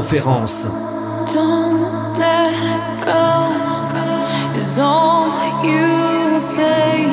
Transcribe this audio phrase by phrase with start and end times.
[0.00, 0.64] conférence.
[1.30, 5.28] Don't let go is all
[5.62, 7.04] you say.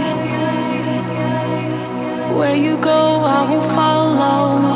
[2.38, 4.67] Where you go, I will follow.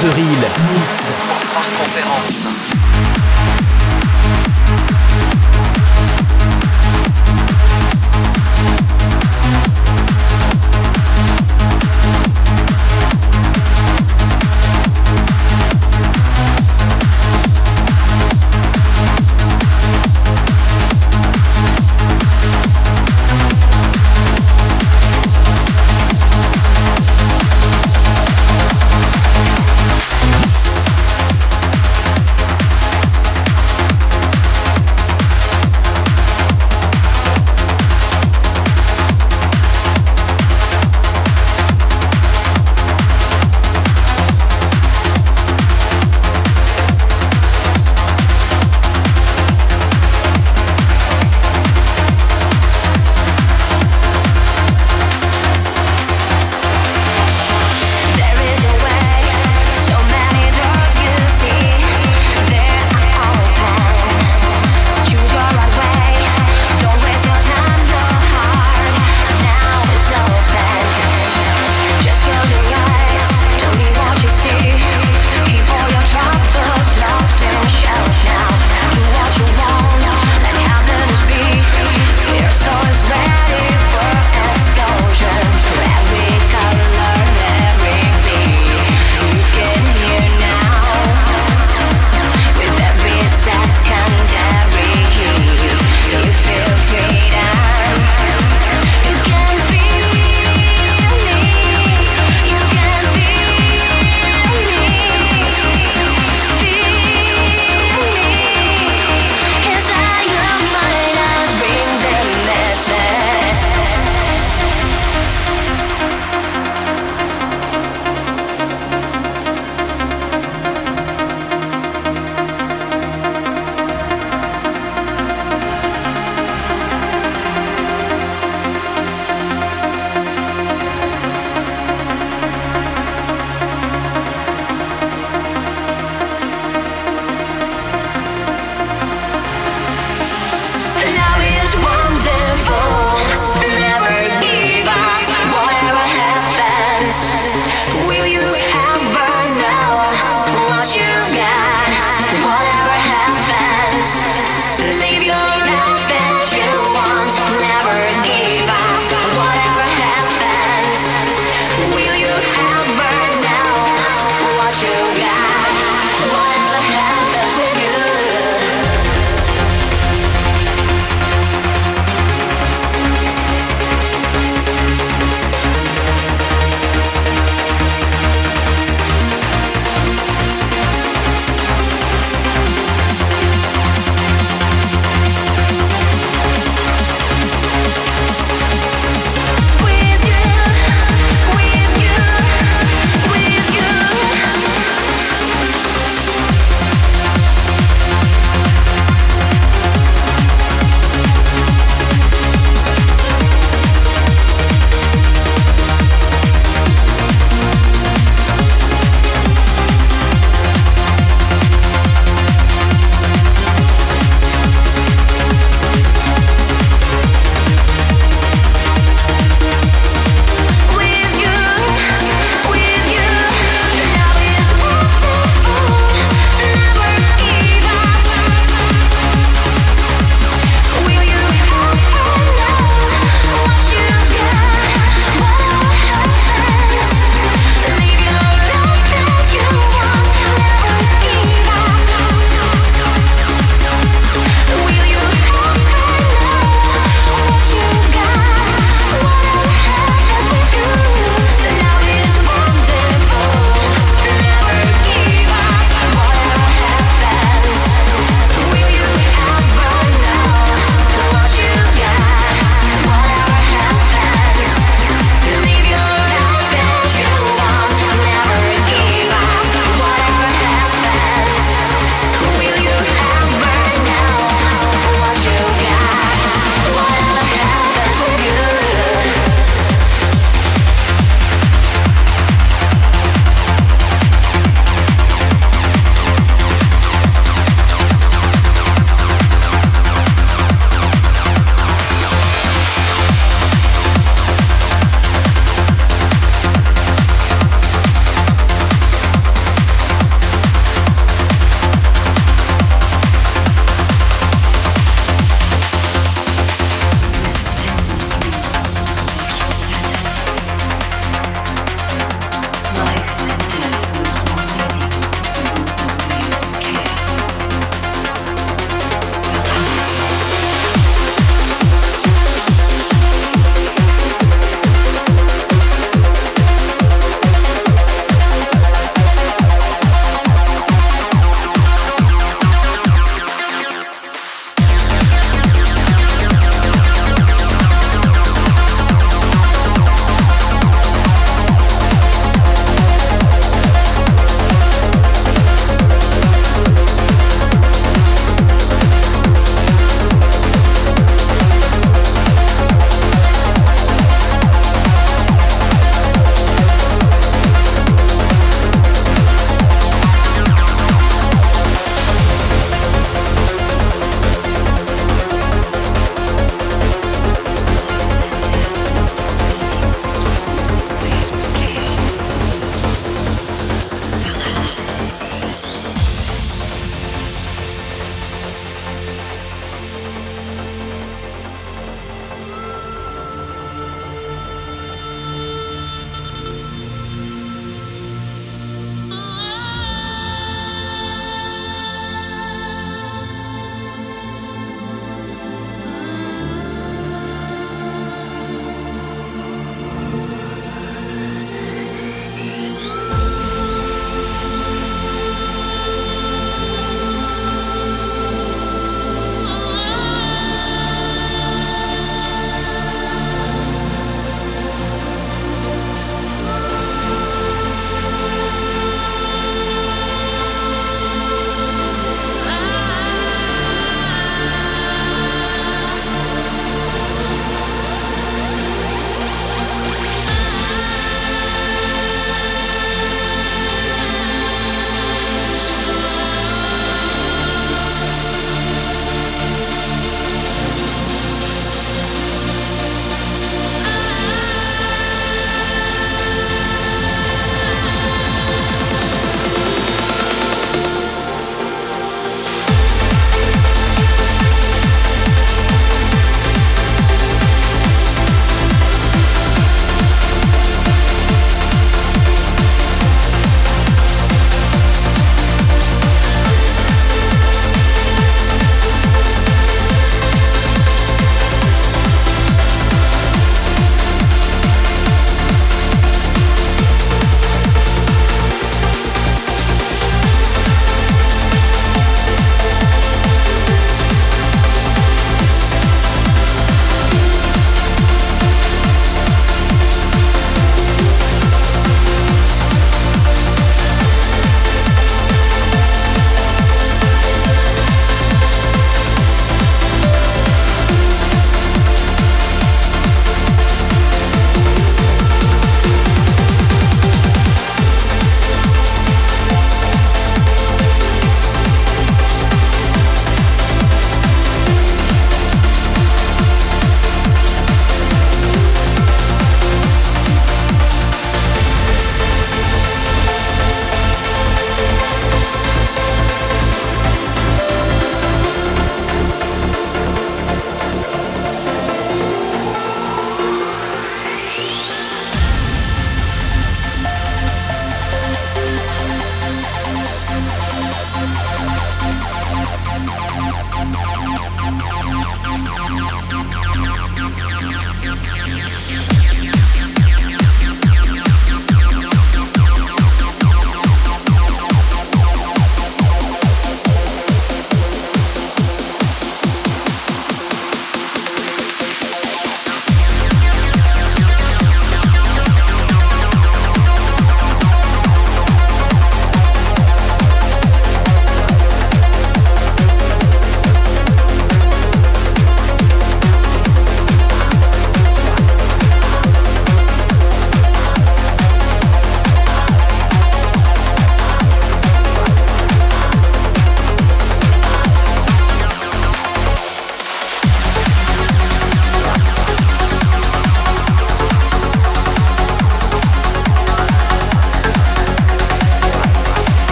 [0.00, 0.27] causerie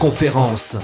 [0.00, 0.78] conférence.